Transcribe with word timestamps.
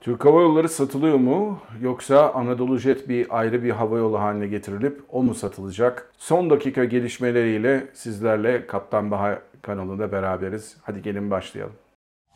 Türk 0.00 0.24
Hava 0.24 0.40
Yolları 0.40 0.68
satılıyor 0.68 1.18
mu 1.18 1.60
yoksa 1.80 2.32
Anadolu 2.32 2.78
Jet 2.78 3.08
bir 3.08 3.38
ayrı 3.38 3.62
bir 3.62 3.70
hava 3.70 3.98
yolu 3.98 4.20
haline 4.20 4.46
getirilip 4.46 5.02
o 5.08 5.22
mu 5.22 5.34
satılacak? 5.34 6.12
Son 6.18 6.50
dakika 6.50 6.84
gelişmeleriyle 6.84 7.86
sizlerle 7.94 8.66
Kaptan 8.66 9.10
Baha 9.10 9.38
kanalında 9.62 10.12
beraberiz. 10.12 10.76
Hadi 10.82 11.02
gelin 11.02 11.30
başlayalım. 11.30 11.74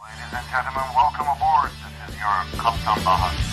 Ladies 0.00 0.34
and 0.34 0.44
gentlemen, 0.52 0.88
welcome 0.94 1.30
aboard. 1.30 1.70
This 1.70 2.14
is 2.14 2.20
your 2.22 2.62
Kaptan 2.62 3.06
Baha. 3.06 3.43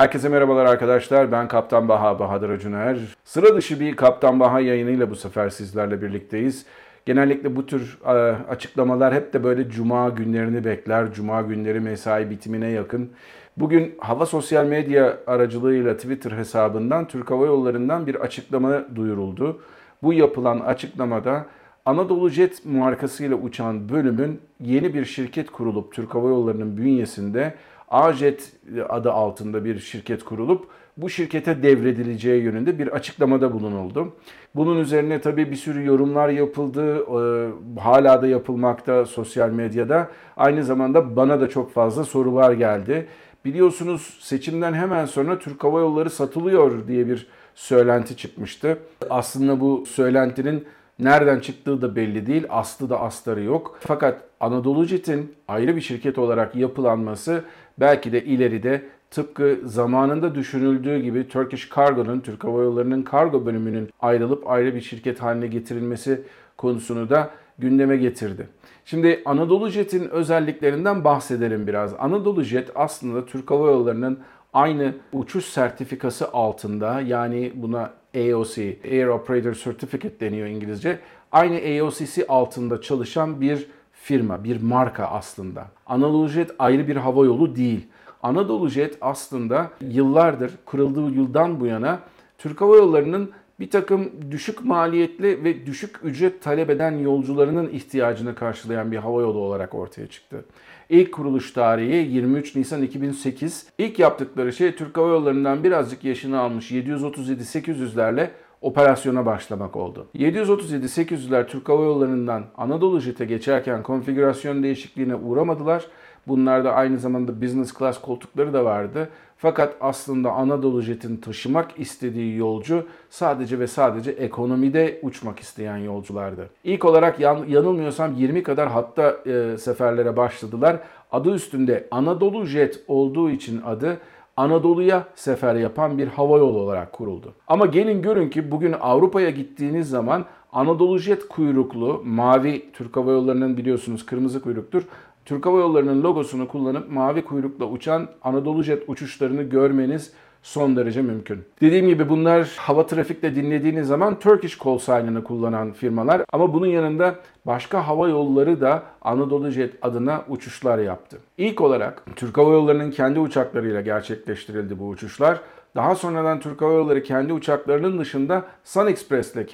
Herkese 0.00 0.28
merhabalar 0.28 0.64
arkadaşlar. 0.66 1.32
Ben 1.32 1.48
Kaptan 1.48 1.88
Baha 1.88 2.18
Bahadır 2.18 2.50
Acuner. 2.50 2.98
Sıra 3.24 3.56
dışı 3.56 3.80
bir 3.80 3.96
Kaptan 3.96 4.40
Baha 4.40 4.60
yayınıyla 4.60 5.10
bu 5.10 5.16
sefer 5.16 5.50
sizlerle 5.50 6.02
birlikteyiz. 6.02 6.66
Genellikle 7.06 7.56
bu 7.56 7.66
tür 7.66 7.98
e, 8.04 8.10
açıklamalar 8.50 9.14
hep 9.14 9.32
de 9.32 9.44
böyle 9.44 9.70
cuma 9.70 10.08
günlerini 10.08 10.64
bekler. 10.64 11.12
Cuma 11.12 11.42
günleri 11.42 11.80
mesai 11.80 12.30
bitimine 12.30 12.68
yakın. 12.68 13.10
Bugün 13.56 13.94
hava 13.98 14.26
sosyal 14.26 14.64
medya 14.64 15.18
aracılığıyla 15.26 15.96
Twitter 15.96 16.32
hesabından 16.32 17.08
Türk 17.08 17.30
Hava 17.30 17.46
Yolları'ndan 17.46 18.06
bir 18.06 18.14
açıklama 18.14 18.96
duyuruldu. 18.96 19.60
Bu 20.02 20.12
yapılan 20.12 20.60
açıklamada 20.60 21.46
Anadolu 21.86 22.28
Jet 22.30 22.66
markasıyla 22.66 23.36
uçan 23.36 23.88
bölümün 23.88 24.40
yeni 24.60 24.94
bir 24.94 25.04
şirket 25.04 25.50
kurulup 25.50 25.92
Türk 25.92 26.14
Hava 26.14 26.28
Yolları'nın 26.28 26.76
bünyesinde 26.76 27.54
Ajet 27.90 28.52
adı 28.88 29.12
altında 29.12 29.64
bir 29.64 29.78
şirket 29.78 30.24
kurulup 30.24 30.66
bu 30.96 31.10
şirkete 31.10 31.62
devredileceği 31.62 32.42
yönünde 32.42 32.78
bir 32.78 32.88
açıklamada 32.88 33.52
bulunuldu. 33.52 34.12
Bunun 34.54 34.80
üzerine 34.80 35.20
tabii 35.20 35.50
bir 35.50 35.56
sürü 35.56 35.86
yorumlar 35.86 36.28
yapıldı. 36.28 36.96
Ee, 36.96 37.80
hala 37.80 38.22
da 38.22 38.26
yapılmakta 38.26 39.06
sosyal 39.06 39.50
medyada. 39.50 40.08
Aynı 40.36 40.64
zamanda 40.64 41.16
bana 41.16 41.40
da 41.40 41.48
çok 41.48 41.72
fazla 41.72 42.04
sorular 42.04 42.52
geldi. 42.52 43.06
Biliyorsunuz 43.44 44.18
seçimden 44.20 44.74
hemen 44.74 45.06
sonra 45.06 45.38
Türk 45.38 45.64
Hava 45.64 45.80
Yolları 45.80 46.10
satılıyor 46.10 46.88
diye 46.88 47.08
bir 47.08 47.26
söylenti 47.54 48.16
çıkmıştı. 48.16 48.78
Aslında 49.10 49.60
bu 49.60 49.84
söylentinin 49.86 50.64
nereden 51.00 51.40
çıktığı 51.40 51.82
da 51.82 51.96
belli 51.96 52.26
değil. 52.26 52.44
Aslı 52.48 52.90
da 52.90 53.00
astarı 53.00 53.42
yok. 53.42 53.78
Fakat 53.80 54.22
Anadolu 54.40 54.84
Jet'in 54.84 55.34
ayrı 55.48 55.76
bir 55.76 55.80
şirket 55.80 56.18
olarak 56.18 56.56
yapılanması 56.56 57.44
belki 57.80 58.12
de 58.12 58.24
ileride 58.24 58.82
tıpkı 59.10 59.58
zamanında 59.64 60.34
düşünüldüğü 60.34 60.98
gibi 60.98 61.28
Turkish 61.28 61.70
Cargo'nun, 61.76 62.20
Türk 62.20 62.44
Hava 62.44 62.62
Yolları'nın 62.62 63.02
kargo 63.02 63.46
bölümünün 63.46 63.90
ayrılıp 64.00 64.50
ayrı 64.50 64.74
bir 64.74 64.80
şirket 64.80 65.22
haline 65.22 65.46
getirilmesi 65.46 66.22
konusunu 66.56 67.10
da 67.10 67.30
gündeme 67.58 67.96
getirdi. 67.96 68.48
Şimdi 68.84 69.22
Anadolu 69.24 69.68
Jet'in 69.68 70.08
özelliklerinden 70.08 71.04
bahsedelim 71.04 71.66
biraz. 71.66 71.94
Anadolu 71.98 72.42
Jet 72.42 72.70
aslında 72.74 73.26
Türk 73.26 73.50
Hava 73.50 73.66
Yolları'nın 73.66 74.18
aynı 74.52 74.94
uçuş 75.12 75.44
sertifikası 75.44 76.32
altında 76.32 77.00
yani 77.00 77.52
buna 77.54 77.90
AOC, 78.14 78.58
Air 78.84 79.06
Operator 79.06 79.54
Certificate 79.54 80.20
deniyor 80.20 80.46
İngilizce. 80.46 80.98
Aynı 81.32 81.82
AOC'si 81.82 82.26
altında 82.26 82.80
çalışan 82.80 83.40
bir 83.40 83.66
firma, 83.92 84.44
bir 84.44 84.62
marka 84.62 85.04
aslında. 85.04 85.66
Anadolu 85.86 86.28
Jet 86.28 86.50
ayrı 86.58 86.88
bir 86.88 86.96
hava 86.96 87.24
yolu 87.24 87.56
değil. 87.56 87.86
Anadolu 88.22 88.68
Jet 88.68 88.98
aslında 89.00 89.70
yıllardır, 89.80 90.52
kurulduğu 90.64 91.10
yıldan 91.10 91.60
bu 91.60 91.66
yana 91.66 92.00
Türk 92.38 92.60
Hava 92.60 92.76
Yolları'nın 92.76 93.30
bir 93.60 93.70
takım 93.70 94.10
düşük 94.30 94.64
maliyetli 94.64 95.44
ve 95.44 95.66
düşük 95.66 95.96
ücret 96.02 96.42
talep 96.42 96.70
eden 96.70 96.98
yolcularının 96.98 97.68
ihtiyacını 97.68 98.34
karşılayan 98.34 98.92
bir 98.92 98.96
hava 98.96 99.20
yolu 99.20 99.38
olarak 99.38 99.74
ortaya 99.74 100.06
çıktı. 100.06 100.44
İlk 100.88 101.12
kuruluş 101.12 101.52
tarihi 101.52 102.12
23 102.12 102.56
Nisan 102.56 102.82
2008. 102.82 103.66
İlk 103.78 103.98
yaptıkları 103.98 104.52
şey 104.52 104.74
Türk 104.74 104.96
Hava 104.96 105.08
Yolları'ndan 105.08 105.64
birazcık 105.64 106.04
yaşını 106.04 106.40
almış 106.40 106.72
737-800'lerle 106.72 108.28
operasyona 108.60 109.26
başlamak 109.26 109.76
oldu. 109.76 110.06
737-800'ler 110.14 111.46
Türk 111.46 111.68
Hava 111.68 111.84
Yolları'ndan 111.84 112.44
Anadolu 112.56 113.00
Jet'e 113.00 113.24
geçerken 113.24 113.82
konfigürasyon 113.82 114.62
değişikliğine 114.62 115.14
uğramadılar. 115.14 115.84
Bunlarda 116.28 116.72
aynı 116.72 116.98
zamanda 116.98 117.42
business 117.42 117.78
class 117.78 118.00
koltukları 118.00 118.52
da 118.52 118.64
vardı. 118.64 119.08
Fakat 119.42 119.76
aslında 119.80 120.32
Anadolu 120.32 120.82
Jet'in 120.82 121.16
taşımak 121.16 121.70
istediği 121.78 122.36
yolcu 122.36 122.86
sadece 123.10 123.58
ve 123.58 123.66
sadece 123.66 124.10
ekonomide 124.10 125.00
uçmak 125.02 125.38
isteyen 125.40 125.76
yolculardı. 125.76 126.50
İlk 126.64 126.84
olarak 126.84 127.20
yan, 127.20 127.44
yanılmıyorsam 127.48 128.14
20 128.14 128.42
kadar 128.42 128.68
hatta 128.68 129.16
e, 129.26 129.58
seferlere 129.58 130.16
başladılar. 130.16 130.76
Adı 131.12 131.34
üstünde 131.34 131.88
Anadolu 131.90 132.46
Jet 132.46 132.84
olduğu 132.88 133.30
için 133.30 133.62
adı 133.66 133.98
Anadolu'ya 134.36 135.04
sefer 135.14 135.54
yapan 135.54 135.98
bir 135.98 136.08
hava 136.08 136.38
yolu 136.38 136.58
olarak 136.58 136.92
kuruldu. 136.92 137.34
Ama 137.48 137.66
gelin 137.66 138.02
görün 138.02 138.30
ki 138.30 138.50
bugün 138.50 138.74
Avrupa'ya 138.80 139.30
gittiğiniz 139.30 139.88
zaman 139.88 140.24
Anadolu 140.52 140.98
Jet 140.98 141.28
kuyruklu, 141.28 142.02
mavi 142.04 142.72
Türk 142.72 142.96
Hava 142.96 143.12
Yolları'nın 143.12 143.56
biliyorsunuz 143.56 144.06
kırmızı 144.06 144.42
kuyruktur. 144.42 144.82
Türk 145.24 145.46
Hava 145.46 145.58
Yolları'nın 145.58 146.02
logosunu 146.02 146.48
kullanıp 146.48 146.90
mavi 146.90 147.24
kuyrukla 147.24 147.64
uçan 147.64 148.08
Anadolu 148.22 148.62
Jet 148.62 148.82
uçuşlarını 148.88 149.42
görmeniz 149.42 150.12
son 150.42 150.76
derece 150.76 151.02
mümkün. 151.02 151.44
Dediğim 151.60 151.88
gibi 151.88 152.08
bunlar 152.08 152.54
hava 152.56 152.86
trafikte 152.86 153.34
dinlediğiniz 153.34 153.86
zaman 153.86 154.18
Turkish 154.18 154.58
call 154.64 154.78
sign'ını 154.78 155.24
kullanan 155.24 155.72
firmalar 155.72 156.22
ama 156.32 156.54
bunun 156.54 156.66
yanında 156.66 157.14
başka 157.46 157.88
hava 157.88 158.08
yolları 158.08 158.60
da 158.60 158.82
Anadolu 159.02 159.50
Jet 159.50 159.74
adına 159.82 160.24
uçuşlar 160.28 160.78
yaptı. 160.78 161.18
İlk 161.38 161.60
olarak 161.60 162.02
Türk 162.16 162.38
Hava 162.38 162.52
Yolları'nın 162.52 162.90
kendi 162.90 163.20
uçaklarıyla 163.20 163.80
gerçekleştirildi 163.80 164.78
bu 164.78 164.88
uçuşlar. 164.88 165.40
Daha 165.76 165.94
sonradan 165.94 166.40
Türk 166.40 166.62
Hava 166.62 166.72
Yolları 166.72 167.02
kendi 167.02 167.32
uçaklarının 167.32 167.98
dışında 167.98 168.44
Sun 168.64 168.86
Express 168.86 169.34
ile 169.34 169.46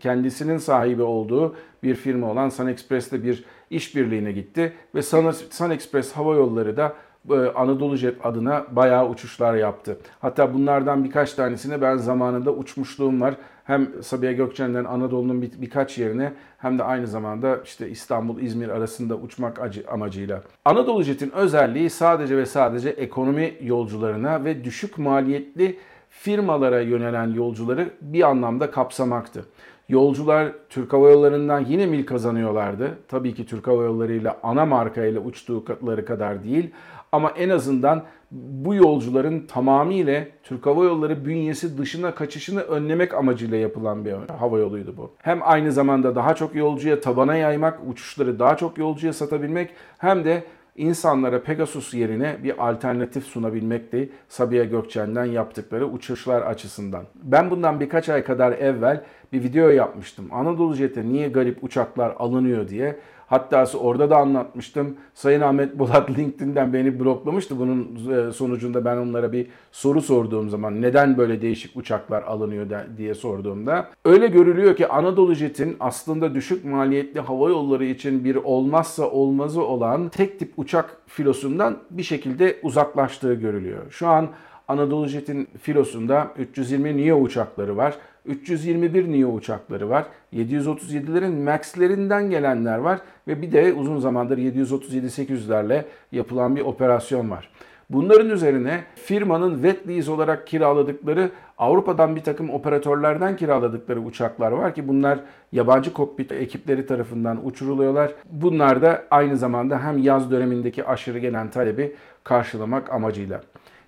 kendisinin 0.00 0.58
sahibi 0.58 1.02
olduğu 1.02 1.54
bir 1.82 1.94
firma 1.94 2.30
olan 2.30 2.48
Sun 2.48 2.66
Express 2.66 3.12
ile 3.12 3.22
bir 3.24 3.44
işbirliğine 3.70 4.32
gitti 4.32 4.72
ve 4.94 5.02
Sun 5.50 5.70
Express 5.70 6.12
Hava 6.12 6.34
Yolları 6.34 6.76
da 6.76 6.94
e, 7.30 7.34
Anadolu 7.34 7.96
Jet 7.96 8.26
adına 8.26 8.66
bayağı 8.70 9.08
uçuşlar 9.08 9.54
yaptı. 9.54 9.98
Hatta 10.20 10.54
bunlardan 10.54 11.04
birkaç 11.04 11.34
tanesine 11.34 11.80
ben 11.80 11.96
zamanında 11.96 12.52
uçmuşluğum 12.52 13.20
var. 13.20 13.34
Hem 13.64 14.02
Sabiha 14.02 14.32
Gökçen'den 14.32 14.84
Anadolu'nun 14.84 15.42
bir, 15.42 15.50
birkaç 15.60 15.98
yerine 15.98 16.32
hem 16.58 16.78
de 16.78 16.82
aynı 16.82 17.06
zamanda 17.06 17.60
işte 17.64 17.90
İstanbul-İzmir 17.90 18.68
arasında 18.68 19.16
uçmak 19.16 19.60
amacıyla. 19.88 20.42
Anadolu 20.64 21.02
Jet'in 21.02 21.30
özelliği 21.30 21.90
sadece 21.90 22.36
ve 22.36 22.46
sadece 22.46 22.88
ekonomi 22.88 23.54
yolcularına 23.60 24.44
ve 24.44 24.64
düşük 24.64 24.98
maliyetli 24.98 25.78
firmalara 26.10 26.80
yönelen 26.80 27.34
yolcuları 27.34 27.90
bir 28.00 28.22
anlamda 28.22 28.70
kapsamaktı. 28.70 29.44
Yolcular 29.88 30.52
Türk 30.68 30.92
Hava 30.92 31.10
Yolları'ndan 31.10 31.64
yine 31.64 31.86
mil 31.86 32.06
kazanıyorlardı. 32.06 32.98
Tabii 33.08 33.34
ki 33.34 33.46
Türk 33.46 33.66
Hava 33.66 33.82
Yolları 33.82 34.12
ile 34.12 34.30
ana 34.42 34.66
marka 34.66 35.04
ile 35.04 35.18
uçtukları 35.18 36.04
kadar 36.04 36.44
değil. 36.44 36.70
Ama 37.12 37.30
en 37.30 37.48
azından 37.48 38.02
bu 38.30 38.74
yolcuların 38.74 39.46
tamamıyla 39.46 40.24
Türk 40.42 40.66
Hava 40.66 40.84
Yolları 40.84 41.24
bünyesi 41.24 41.78
dışına 41.78 42.14
kaçışını 42.14 42.60
önlemek 42.60 43.14
amacıyla 43.14 43.56
yapılan 43.56 44.04
bir 44.04 44.12
hava 44.38 44.58
yoluydu 44.58 44.94
bu. 44.96 45.10
Hem 45.22 45.40
aynı 45.42 45.72
zamanda 45.72 46.14
daha 46.14 46.34
çok 46.34 46.54
yolcuya 46.54 47.00
tabana 47.00 47.36
yaymak, 47.36 47.78
uçuşları 47.88 48.38
daha 48.38 48.56
çok 48.56 48.78
yolcuya 48.78 49.12
satabilmek 49.12 49.70
hem 49.98 50.24
de 50.24 50.44
insanlara 50.78 51.42
Pegasus 51.42 51.94
yerine 51.94 52.36
bir 52.42 52.68
alternatif 52.68 53.24
sunabilmekti 53.24 54.10
Sabiha 54.28 54.64
Gökçen'den 54.64 55.24
yaptıkları 55.24 55.86
uçuşlar 55.86 56.42
açısından. 56.42 57.04
Ben 57.22 57.50
bundan 57.50 57.80
birkaç 57.80 58.08
ay 58.08 58.24
kadar 58.24 58.52
evvel 58.52 59.04
bir 59.32 59.42
video 59.42 59.68
yapmıştım. 59.68 60.28
Anadolu 60.30 60.74
Jet'e 60.74 61.08
niye 61.08 61.28
garip 61.28 61.64
uçaklar 61.64 62.14
alınıyor 62.18 62.68
diye. 62.68 62.96
Hatta 63.28 63.66
orada 63.80 64.10
da 64.10 64.16
anlatmıştım. 64.16 64.96
Sayın 65.14 65.40
Ahmet 65.40 65.78
Bolat 65.78 66.10
LinkedIn'den 66.18 66.72
beni 66.72 67.00
bloklamıştı. 67.00 67.58
Bunun 67.58 67.98
e, 68.12 68.32
sonucunda 68.32 68.84
ben 68.84 68.96
onlara 68.96 69.32
bir 69.32 69.46
soru 69.72 70.02
sorduğum 70.02 70.50
zaman 70.50 70.82
neden 70.82 71.18
böyle 71.18 71.42
değişik 71.42 71.76
uçaklar 71.76 72.22
alınıyor 72.22 72.66
diye 72.96 73.14
sorduğumda 73.14 73.90
öyle 74.04 74.26
görülüyor 74.26 74.76
ki 74.76 74.88
Anadolu 74.88 75.34
Jet'in 75.34 75.76
aslında 75.80 76.34
düşük 76.34 76.64
maliyetli 76.64 77.20
hava 77.20 77.48
yolları 77.48 77.84
için 77.84 78.24
bir 78.24 78.36
olmazsa 78.36 79.10
olmazı 79.10 79.62
olan 79.62 80.08
tek 80.08 80.38
tip 80.38 80.52
uçak 80.56 80.96
filosundan 81.06 81.78
bir 81.90 82.02
şekilde 82.02 82.58
uzaklaştığı 82.62 83.34
görülüyor. 83.34 83.82
Şu 83.90 84.08
an 84.08 84.28
Anadolu 84.68 85.06
Jet'in 85.08 85.48
filosunda 85.62 86.30
320 86.38 86.96
NEO 86.96 87.18
uçakları 87.18 87.76
var. 87.76 87.94
321 88.28 89.12
NEO 89.12 89.28
uçakları 89.28 89.90
var. 89.90 90.06
737'lerin 90.32 91.42
MAX'lerinden 91.44 92.30
gelenler 92.30 92.78
var 92.78 93.00
ve 93.28 93.42
bir 93.42 93.52
de 93.52 93.72
uzun 93.72 93.98
zamandır 93.98 94.38
737-800'lerle 94.38 95.84
yapılan 96.12 96.56
bir 96.56 96.60
operasyon 96.60 97.30
var. 97.30 97.50
Bunların 97.90 98.30
üzerine 98.30 98.84
firmanın 98.94 99.54
wet 99.54 99.88
lease 99.88 100.10
olarak 100.10 100.46
kiraladıkları 100.46 101.30
Avrupa'dan 101.58 102.16
bir 102.16 102.20
takım 102.20 102.50
operatörlerden 102.50 103.36
kiraladıkları 103.36 104.00
uçaklar 104.00 104.52
var 104.52 104.74
ki 104.74 104.88
bunlar 104.88 105.20
yabancı 105.52 105.92
kokpit 105.92 106.32
ekipleri 106.32 106.86
tarafından 106.86 107.46
uçuruluyorlar. 107.46 108.12
Bunlar 108.30 108.82
da 108.82 109.04
aynı 109.10 109.36
zamanda 109.36 109.84
hem 109.84 109.98
yaz 109.98 110.30
dönemindeki 110.30 110.84
aşırı 110.84 111.18
gelen 111.18 111.50
talebi 111.50 111.94
karşılamak 112.24 112.92
amacıyla. 112.92 113.40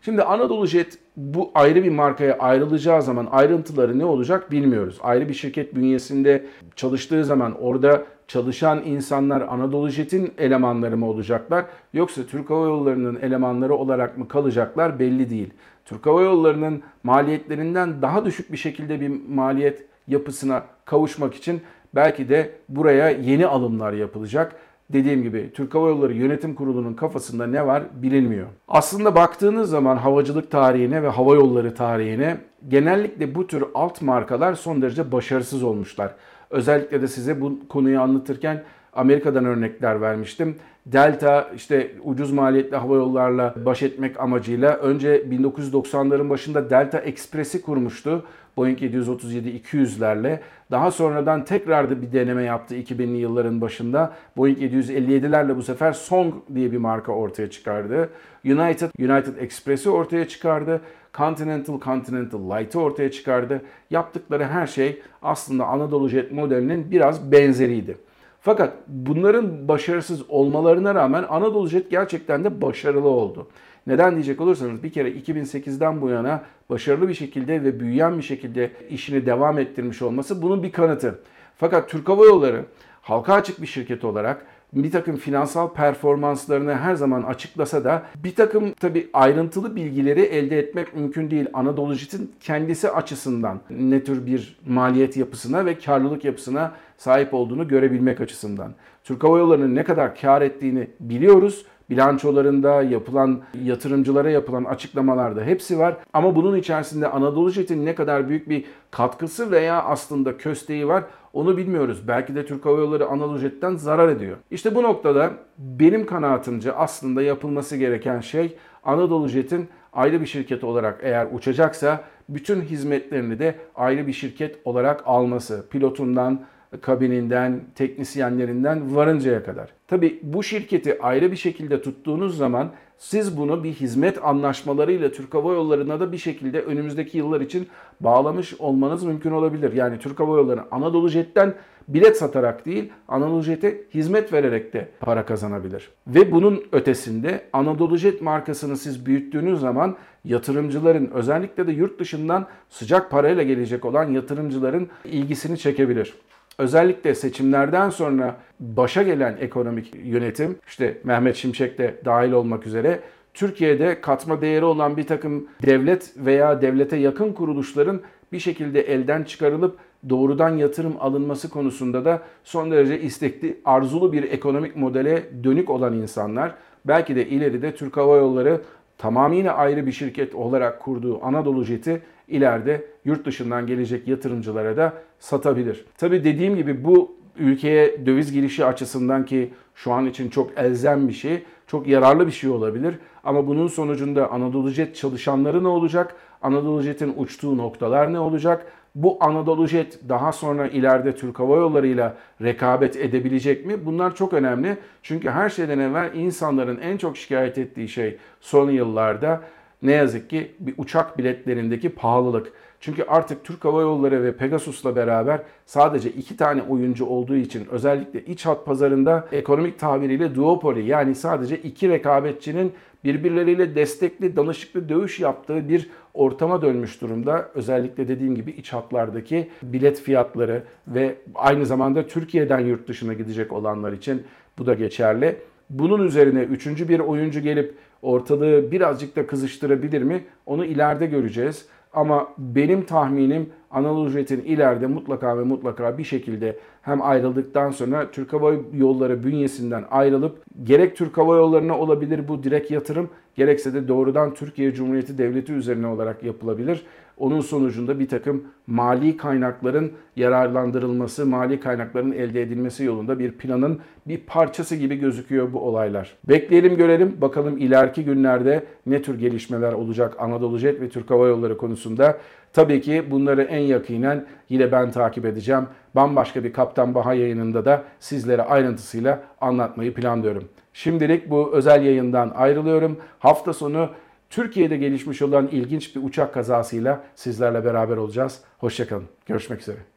Şimdi 0.03 0.23
Anadolu 0.23 0.67
Jet 0.67 0.99
bu 1.17 1.51
ayrı 1.55 1.85
bir 1.85 1.91
markaya 1.91 2.39
ayrılacağı 2.39 3.03
zaman 3.03 3.29
ayrıntıları 3.31 3.99
ne 3.99 4.05
olacak 4.05 4.51
bilmiyoruz. 4.51 4.99
Ayrı 5.03 5.29
bir 5.29 5.35
şirket 5.35 5.75
bünyesinde 5.75 6.47
çalıştığı 6.77 7.25
zaman 7.25 7.61
orada 7.61 8.05
çalışan 8.29 8.83
insanlar 8.85 9.41
Anadolu 9.41 9.89
Jet'in 9.89 10.33
elemanları 10.39 10.97
mı 10.97 11.09
olacaklar 11.09 11.65
yoksa 11.93 12.23
Türk 12.23 12.51
Hava 12.51 12.65
Yolları'nın 12.65 13.19
elemanları 13.23 13.75
olarak 13.75 14.19
mı 14.19 14.29
kalacaklar 14.29 14.99
belli 14.99 15.31
değil. 15.31 15.51
Türk 15.85 16.07
Hava 16.07 16.23
Yolları'nın 16.23 16.83
maliyetlerinden 17.03 18.03
daha 18.03 18.25
düşük 18.25 18.53
bir 18.53 18.57
şekilde 18.57 19.01
bir 19.01 19.13
maliyet 19.29 19.87
yapısına 20.09 20.63
kavuşmak 20.85 21.35
için 21.35 21.61
belki 21.95 22.29
de 22.29 22.51
buraya 22.69 23.11
yeni 23.11 23.47
alımlar 23.47 23.93
yapılacak 23.93 24.57
dediğim 24.93 25.23
gibi 25.23 25.51
Türk 25.55 25.75
Hava 25.75 25.89
Yolları 25.89 26.13
Yönetim 26.13 26.55
Kurulu'nun 26.55 26.95
kafasında 26.95 27.47
ne 27.47 27.67
var 27.67 27.83
bilinmiyor. 27.95 28.47
Aslında 28.69 29.15
baktığınız 29.15 29.71
zaman 29.71 29.97
havacılık 29.97 30.51
tarihine 30.51 31.03
ve 31.03 31.09
hava 31.09 31.35
yolları 31.35 31.75
tarihine 31.75 32.39
genellikle 32.69 33.35
bu 33.35 33.47
tür 33.47 33.65
alt 33.75 34.03
markalar 34.03 34.55
son 34.55 34.83
derece 34.83 35.13
başarısız 35.13 35.63
olmuşlar. 35.63 36.15
Özellikle 36.51 37.03
de 37.03 37.09
size 37.09 37.41
bu 37.41 37.69
konuyu 37.69 38.01
anlatırken 38.01 38.63
Amerika'dan 38.93 39.45
örnekler 39.45 40.01
vermiştim. 40.01 40.57
Delta 40.87 41.51
işte 41.57 41.91
ucuz 42.05 42.33
maliyetli 42.33 42.77
hava 42.77 42.95
yollarla 42.95 43.55
baş 43.57 43.83
etmek 43.83 44.21
amacıyla 44.21 44.77
önce 44.77 45.23
1990'ların 45.23 46.31
başında 46.31 46.71
Delta 46.71 46.99
Express'i 46.99 47.63
kurmuştu. 47.63 48.25
Boeing 48.57 48.83
737-200'lerle. 48.83 50.39
Daha 50.71 50.91
sonradan 50.91 51.45
tekrar 51.45 51.91
da 51.91 52.03
bir 52.03 52.13
deneme 52.13 52.43
yaptı 52.43 52.75
2000'li 52.75 53.17
yılların 53.17 53.61
başında. 53.61 54.13
Boeing 54.37 54.59
757'lerle 54.59 55.57
bu 55.57 55.63
sefer 55.63 55.93
Song 55.93 56.35
diye 56.55 56.73
bir 56.73 56.77
marka 56.77 57.13
ortaya 57.13 57.51
çıkardı. 57.51 58.09
United, 58.45 58.91
United 58.99 59.37
Express'i 59.37 59.91
ortaya 59.91 60.29
çıkardı. 60.29 60.81
Continental, 61.15 61.81
Continental 61.81 62.51
Light'ı 62.51 62.81
ortaya 62.81 63.11
çıkardı. 63.11 63.63
Yaptıkları 63.91 64.45
her 64.45 64.67
şey 64.67 65.03
aslında 65.23 65.67
Anadolu 65.67 66.09
Jet 66.09 66.33
modelinin 66.33 66.91
biraz 66.91 67.33
benzeriydi. 67.33 67.97
Fakat 68.41 68.75
bunların 68.87 69.69
başarısız 69.69 70.23
olmalarına 70.29 70.95
rağmen 70.95 71.25
Anadolu 71.29 71.69
Jet 71.69 71.91
gerçekten 71.91 72.45
de 72.45 72.61
başarılı 72.61 73.09
oldu. 73.09 73.49
Neden 73.87 74.13
diyecek 74.13 74.41
olursanız 74.41 74.83
bir 74.83 74.93
kere 74.93 75.11
2008'den 75.11 76.01
bu 76.01 76.09
yana 76.09 76.43
başarılı 76.71 77.09
bir 77.09 77.15
şekilde 77.15 77.65
ve 77.65 77.81
büyüyen 77.81 78.19
bir 78.19 78.23
şekilde 78.23 78.71
işini 78.91 79.27
devam 79.27 79.59
ettirmiş 79.59 80.03
olması 80.03 80.43
bunun 80.43 80.63
bir 80.63 80.73
kanıtı. 80.73 81.21
Fakat 81.57 81.89
Türk 81.89 82.09
Hava 82.09 82.25
Yolları 82.25 82.65
halka 83.03 83.35
açık 83.35 83.63
bir 83.63 83.67
şirket 83.67 84.05
olarak 84.05 84.47
bir 84.73 84.91
takım 84.91 85.17
finansal 85.17 85.73
performanslarını 85.73 86.75
her 86.75 86.95
zaman 86.95 87.23
açıklasa 87.23 87.85
da 87.85 88.03
bir 88.25 88.35
takım 88.35 88.73
tabi 88.73 89.11
ayrıntılı 89.13 89.77
bilgileri 89.77 90.21
elde 90.21 90.59
etmek 90.59 90.95
mümkün 90.95 91.31
değil. 91.31 91.47
Anadolu 91.53 91.95
Jet'in 91.95 92.33
kendisi 92.41 92.91
açısından 92.91 93.61
ne 93.71 94.05
tür 94.05 94.27
bir 94.27 94.59
maliyet 94.67 95.17
yapısına 95.17 95.67
ve 95.67 95.79
karlılık 95.79 96.25
yapısına 96.25 96.73
sahip 96.99 97.35
olduğunu 97.35 97.69
görebilmek 97.69 98.21
açısından. 98.21 98.75
Türk 99.05 99.25
Hava 99.25 99.39
Yolları'nın 99.39 99.75
ne 99.75 99.85
kadar 99.85 100.17
kar 100.17 100.43
ettiğini 100.43 100.91
biliyoruz 101.01 101.65
bilançolarında 101.91 102.83
yapılan 102.83 103.41
yatırımcılara 103.65 104.31
yapılan 104.31 104.65
açıklamalarda 104.65 105.45
hepsi 105.45 105.79
var. 105.79 105.97
Ama 106.13 106.37
bunun 106.37 106.57
içerisinde 106.57 107.09
Anadolu 107.09 107.51
Jet'in 107.51 107.87
ne 107.87 107.95
kadar 107.95 108.29
büyük 108.29 108.49
bir 108.49 108.65
katkısı 108.91 109.51
veya 109.51 109.83
aslında 109.83 110.37
kösteği 110.37 110.89
var 110.89 111.05
onu 111.33 111.57
bilmiyoruz. 111.57 112.09
Belki 112.09 112.35
de 112.35 112.47
Türk 112.47 112.67
Hava 112.67 112.81
Yolları 112.81 113.07
Anadolu 113.07 113.39
zarar 113.77 114.09
ediyor. 114.09 114.37
İşte 114.51 114.75
bu 114.75 114.83
noktada 114.83 115.31
benim 115.59 116.07
kanaatimce 116.07 116.73
aslında 116.73 117.23
yapılması 117.23 117.77
gereken 117.77 118.21
şey 118.21 118.57
Anadolu 118.85 119.29
Jet'in 119.29 119.69
ayrı 119.93 120.21
bir 120.21 120.27
şirket 120.27 120.65
olarak 120.65 121.01
eğer 121.03 121.29
uçacaksa 121.33 122.05
bütün 122.29 122.61
hizmetlerini 122.61 123.39
de 123.39 123.55
ayrı 123.75 124.07
bir 124.07 124.13
şirket 124.13 124.59
olarak 124.65 125.03
alması. 125.07 125.67
Pilotundan, 125.71 126.41
kabininden, 126.81 127.61
teknisyenlerinden 127.75 128.97
varıncaya 128.97 129.45
kadar. 129.45 129.71
Tabi 129.89 130.21
bu 130.23 130.43
şirketi 130.43 131.03
ayrı 131.03 131.33
bir 131.33 131.37
şekilde 131.37 131.83
tuttuğunuz 131.83 132.37
zaman 132.37 132.71
siz 132.99 133.37
bunu 133.37 133.65
bir 133.65 133.73
hizmet 133.73 134.25
anlaşmalarıyla 134.25 135.11
Türk 135.11 135.35
Hava 135.35 135.53
Yolları'na 135.55 136.01
da 136.01 136.13
bir 136.13 136.19
şekilde 136.19 136.61
önümüzdeki 136.61 137.19
yıllar 137.19 137.41
için 137.41 137.69
bağlamış 138.01 138.55
olmanız 138.55 139.05
mümkün 139.05 139.31
olabilir. 139.31 139.73
Yani 139.73 139.99
Türk 139.99 140.21
Hava 140.21 140.37
Yolları 140.37 140.61
Anadolu 140.71 141.09
Jet'ten 141.09 141.55
bilet 141.89 142.17
satarak 142.17 142.67
değil 142.67 142.93
Anadolu 143.09 143.43
Jet'e 143.43 143.83
hizmet 143.95 144.33
vererek 144.33 144.73
de 144.73 144.89
para 145.01 145.27
kazanabilir. 145.27 145.91
Ve 146.07 146.33
bunun 146.33 146.63
ötesinde 146.73 147.45
Anadolu 147.53 147.97
Jet 147.97 148.23
markasını 148.23 148.77
siz 148.77 149.07
büyüttüğünüz 149.07 149.61
zaman 149.61 149.97
yatırımcıların 150.25 151.11
özellikle 151.15 151.67
de 151.67 151.73
yurt 151.73 152.01
dışından 152.01 152.47
sıcak 152.69 153.11
parayla 153.11 153.43
gelecek 153.43 153.85
olan 153.85 154.11
yatırımcıların 154.11 154.89
ilgisini 155.05 155.59
çekebilir 155.59 156.15
özellikle 156.59 157.15
seçimlerden 157.15 157.91
sonra 157.91 158.37
başa 158.61 159.03
gelen 159.03 159.37
ekonomik 159.41 159.95
yönetim, 160.05 160.57
işte 160.69 160.99
Mehmet 161.05 161.37
Şimşek 161.37 161.79
de 161.79 161.95
dahil 162.05 162.33
olmak 162.33 162.67
üzere 162.67 163.01
Türkiye'de 163.35 164.01
katma 164.01 164.41
değeri 164.41 164.65
olan 164.65 164.97
bir 164.97 165.07
takım 165.07 165.47
devlet 165.67 166.13
veya 166.17 166.63
devlete 166.63 166.97
yakın 166.97 167.33
kuruluşların 167.33 168.01
bir 168.33 168.39
şekilde 168.39 168.81
elden 168.81 169.25
çıkarılıp 169.25 169.79
doğrudan 170.09 170.57
yatırım 170.57 170.97
alınması 171.01 171.51
konusunda 171.51 172.05
da 172.05 172.23
son 172.45 172.71
derece 172.71 173.01
istekli, 173.01 173.61
arzulu 173.65 174.13
bir 174.13 174.23
ekonomik 174.23 174.77
modele 174.77 175.23
dönük 175.45 175.71
olan 175.71 175.95
insanlar 175.95 176.55
belki 176.85 177.17
de 177.17 177.29
ileride 177.29 177.75
Türk 177.75 177.97
Hava 177.97 178.17
Yolları 178.17 178.61
tamamıyla 178.99 179.55
ayrı 179.55 179.87
bir 179.87 179.93
şirket 179.93 180.35
olarak 180.35 180.81
kurduğu 180.81 181.25
Anadolu 181.25 181.65
Jet'i 181.65 182.03
ileride 182.31 182.85
yurt 183.05 183.25
dışından 183.27 183.67
gelecek 183.67 184.09
yatırımcılara 184.09 184.77
da 184.77 184.93
satabilir. 185.19 185.85
Tabi 185.99 186.25
dediğim 186.25 186.57
gibi 186.57 186.85
bu 186.85 187.17
ülkeye 187.39 188.07
döviz 188.07 188.33
girişi 188.33 188.65
açısından 188.65 189.25
ki 189.25 189.51
şu 189.75 189.93
an 189.93 190.07
için 190.07 190.31
çok 190.31 190.59
elzem 190.59 191.09
bir 191.09 191.13
şey, 191.13 191.43
çok 191.67 191.87
yararlı 191.87 192.27
bir 192.27 192.33
şey 192.33 192.51
olabilir. 192.51 192.95
Ama 193.25 193.47
bunun 193.47 193.67
sonucunda 193.67 194.31
Anadolu 194.31 194.71
Jet 194.71 194.97
çalışanları 194.97 195.65
ne 195.65 195.69
olacak? 195.69 196.17
Anadolu 196.43 196.83
Jet'in 196.83 197.15
uçtuğu 197.17 197.57
noktalar 197.57 198.13
ne 198.13 198.19
olacak? 198.19 198.67
Bu 198.95 199.17
Anadolu 199.21 199.67
Jet 199.67 200.09
daha 200.09 200.33
sonra 200.33 200.69
ileride 200.69 201.17
Türk 201.17 201.39
Hava 201.39 201.57
Yolları 201.57 201.87
ile 201.87 202.13
rekabet 202.43 202.97
edebilecek 202.97 203.67
mi? 203.67 203.87
Bunlar 203.87 204.15
çok 204.15 204.33
önemli. 204.33 204.77
Çünkü 205.03 205.31
her 205.31 205.51
şeyden 205.51 205.79
evvel 205.79 206.11
insanların 206.15 206.79
en 206.81 206.97
çok 206.97 207.17
şikayet 207.17 207.59
ettiği 207.59 207.89
şey 207.89 208.19
son 208.41 208.71
yıllarda 208.71 209.41
ne 209.83 209.93
yazık 209.93 210.31
ki 210.31 210.51
bir 210.61 210.75
uçak 210.79 211.19
biletlerindeki 211.19 211.89
pahalılık. 211.89 212.53
Çünkü 212.81 213.03
artık 213.03 213.45
Türk 213.45 213.65
Hava 213.65 213.81
Yolları 213.81 214.23
ve 214.23 214.37
Pegasus'la 214.37 214.97
beraber 214.97 215.43
sadece 215.67 216.11
iki 216.11 216.37
tane 216.37 216.63
oyuncu 216.63 217.07
olduğu 217.07 217.37
için 217.37 217.67
özellikle 217.71 218.25
iç 218.25 218.47
hat 218.47 218.67
pazarında 218.67 219.29
ekonomik 219.33 219.79
tabiriyle 219.79 220.35
duopoly 220.35 220.87
yani 220.87 221.15
sadece 221.15 221.57
iki 221.57 221.89
rekabetçinin 221.89 222.73
birbirleriyle 223.05 223.75
destekli, 223.75 224.37
danışıklı 224.37 224.89
dövüş 224.89 225.21
yaptığı 225.21 225.69
bir 225.69 225.91
ortama 226.15 226.63
dönmüş 226.63 227.01
durumda. 227.01 227.49
Özellikle 227.55 228.09
dediğim 228.09 228.35
gibi 228.35 228.51
iç 228.51 228.73
hatlardaki 228.73 229.51
bilet 229.63 230.01
fiyatları 230.01 230.63
ve 230.89 231.15
aynı 231.35 231.67
zamanda 231.67 232.07
Türkiye'den 232.07 232.61
yurt 232.61 232.89
dışına 232.89 233.13
gidecek 233.13 233.53
olanlar 233.53 233.93
için 233.93 234.23
bu 234.59 234.67
da 234.67 234.75
geçerli. 234.75 235.37
Bunun 235.71 236.07
üzerine 236.07 236.41
üçüncü 236.41 236.89
bir 236.89 237.01
oyuncu 237.01 237.41
gelip 237.41 237.75
ortalığı 238.03 238.73
birazcık 238.73 239.17
da 239.17 239.27
kızıştırabilir 239.27 240.03
mi? 240.03 240.25
Onu 240.47 240.65
ileride 240.65 241.07
göreceğiz. 241.07 241.67
Ama 241.93 242.29
benim 242.39 242.83
tahminim 242.83 243.51
Anadolu 243.71 244.11
Jet'in 244.11 244.41
ileride 244.41 244.87
mutlaka 244.87 245.39
ve 245.39 245.43
mutlaka 245.43 245.99
bir 245.99 246.05
şekilde 246.05 246.59
hem 246.83 247.03
ayrıldıktan 247.03 247.71
sonra 247.71 248.11
Türk 248.11 248.33
Hava 248.33 248.53
Yolları 248.75 249.25
bünyesinden 249.25 249.85
ayrılıp 249.91 250.43
gerek 250.63 250.97
Türk 250.97 251.19
Hava 251.19 251.37
Yolları'na 251.37 251.79
olabilir 251.79 252.29
bu 252.29 252.43
direkt 252.43 252.71
yatırım 252.71 253.09
gerekse 253.35 253.75
de 253.75 253.89
doğrudan 253.89 254.35
Türkiye 254.35 254.75
Cumhuriyeti 254.75 255.19
Devleti 255.19 255.53
üzerine 255.53 255.87
olarak 255.87 256.23
yapılabilir. 256.23 256.83
Onun 257.21 257.41
sonucunda 257.41 258.01
bir 258.01 258.09
takım 258.09 258.45
mali 258.67 259.17
kaynakların 259.17 259.93
yararlandırılması, 260.17 261.27
mali 261.27 261.61
kaynakların 261.61 262.13
elde 262.13 262.43
edilmesi 262.43 262.85
yolunda 262.85 263.19
bir 263.19 263.33
planın 263.33 263.81
bir 264.07 264.19
parçası 264.19 264.77
gibi 264.77 264.97
gözüküyor 264.97 265.53
bu 265.53 265.61
olaylar. 265.61 266.17
Bekleyelim 266.29 266.77
görelim 266.77 267.17
bakalım 267.21 267.59
ileriki 267.59 268.05
günlerde 268.05 268.65
ne 268.87 269.03
tür 269.03 269.19
gelişmeler 269.19 269.73
olacak 269.73 270.17
Anadolu 270.19 270.59
Jet 270.59 270.81
ve 270.81 270.89
Türk 270.89 271.11
Hava 271.11 271.27
Yolları 271.27 271.57
konusunda. 271.57 272.19
Tabii 272.53 272.81
ki 272.81 273.05
bunları 273.11 273.43
en 273.43 273.61
yakinen 273.61 274.27
yine 274.49 274.73
ben 274.73 274.91
takip 274.91 275.25
edeceğim. 275.25 275.67
bambaşka 275.95 276.45
bir 276.45 276.53
Kaptan 276.53 276.95
Baha 276.95 277.15
yayınında 277.15 277.65
da 277.65 277.83
sizlere 277.99 278.43
ayrıntısıyla 278.43 279.23
anlatmayı 279.41 279.95
planlıyorum. 279.95 280.45
Şimdilik 280.73 281.31
bu 281.31 281.53
özel 281.53 281.85
yayından 281.85 282.33
ayrılıyorum. 282.37 282.97
Hafta 283.19 283.53
sonu 283.53 283.89
Türkiye'de 284.31 284.77
gelişmiş 284.77 285.23
olan 285.23 285.49
ilginç 285.49 285.97
bir 285.97 286.03
uçak 286.03 286.35
kazasıyla 286.35 287.05
sizlerle 287.15 287.65
beraber 287.65 287.97
olacağız. 287.97 288.41
Hoşçakalın. 288.59 289.09
Görüşmek 289.27 289.61
üzere. 289.61 289.90